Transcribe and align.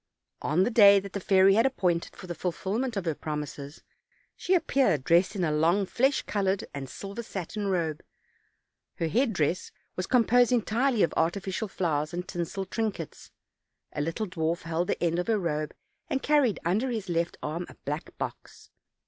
On 0.41 0.63
the 0.63 0.71
day 0.71 0.99
that 0.99 1.13
the 1.13 1.19
fairy 1.19 1.53
had 1.53 1.67
appointed 1.67 2.15
for 2.15 2.25
the 2.25 2.33
fulfill 2.33 2.79
ment 2.79 2.97
of 2.97 3.05
her 3.05 3.13
promises, 3.13 3.83
she 4.35 4.55
appeared 4.55 5.03
dressed 5.03 5.35
in 5.35 5.43
a 5.43 5.51
long 5.51 5.85
flesh 5.85 6.23
colored 6.23 6.65
and 6.73 6.89
silver 6.89 7.21
satin 7.21 7.67
robe; 7.67 8.01
her 8.95 9.07
headdress 9.07 9.71
was 9.95 10.07
composed 10.07 10.51
entirely 10.51 11.03
of 11.03 11.13
artificial 11.15 11.67
flowers 11.67 12.15
and 12.15 12.27
tinsel 12.27 12.65
trinkets; 12.65 13.29
a 13.93 14.01
little 14.01 14.25
dwarf 14.25 14.63
held 14.63 14.87
the 14.87 15.03
end 15.03 15.19
of 15.19 15.27
her 15.27 15.37
robe, 15.37 15.71
and 16.09 16.23
carried 16.23 16.59
under 16.65 16.89
his 16.89 17.07
left 17.07 17.37
arm 17.43 17.67
a 17.69 17.75
black 17.85 18.17
box. 18.17 18.71